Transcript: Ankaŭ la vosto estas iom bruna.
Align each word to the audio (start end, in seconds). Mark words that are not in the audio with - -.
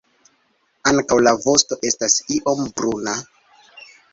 Ankaŭ 0.91 1.17
la 1.27 1.33
vosto 1.43 1.79
estas 1.91 2.17
iom 2.39 2.65
bruna. 2.81 3.15